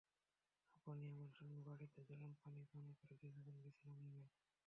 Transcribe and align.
আপনি 0.77 1.05
আমার 1.09 1.31
সঙ্গে 1.37 1.61
বাড়িতে 1.67 1.99
চলুন, 2.09 2.31
পানি 2.41 2.61
পান 2.71 2.85
করে 2.99 3.13
কিছুক্ষণ 3.19 3.55
বিশ্রাম 3.63 3.95
নেবেন। 4.01 4.27